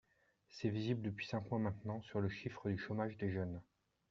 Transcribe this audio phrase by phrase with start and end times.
[0.49, 3.61] C’est visible depuis cinq mois maintenant sur le chiffre du chômage des jeunes.